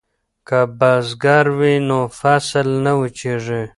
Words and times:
که 0.47 0.59
بزګر 0.79 1.45
وي 1.59 1.75
نو 1.87 1.99
فصل 2.19 2.67
نه 2.83 2.93
وچېږي. 2.99 3.61